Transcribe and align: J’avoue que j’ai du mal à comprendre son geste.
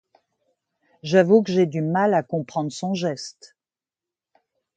J’avoue 1.03 1.43
que 1.43 1.51
j’ai 1.51 1.67
du 1.67 1.83
mal 1.83 2.15
à 2.15 2.23
comprendre 2.23 2.71
son 2.71 2.95
geste. 2.95 3.55